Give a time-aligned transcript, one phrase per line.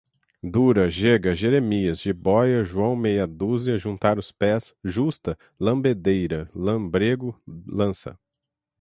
[0.41, 8.17] dura, jega, jeremias, jibóia, joão meia dúzia, juntar os pés, justa, lambedeira, lambrêgo, lança